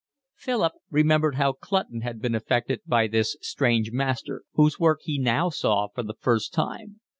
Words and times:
Philip 0.33 0.73
remembered 0.89 1.35
how 1.35 1.51
Clutton 1.53 2.01
had 2.01 2.19
been 2.19 2.33
affected 2.33 2.81
by 2.87 3.05
this 3.05 3.37
strange 3.39 3.91
master, 3.91 4.41
whose 4.53 4.79
work 4.79 5.01
he 5.03 5.19
now 5.19 5.49
saw 5.51 5.89
for 5.93 6.01
the 6.01 6.15
first 6.19 6.55
time. 6.55 7.01